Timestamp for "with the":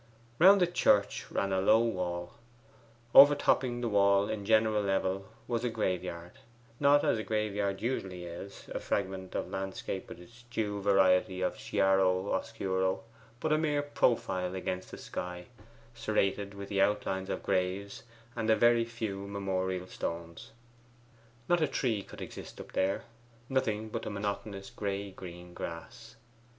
16.55-16.81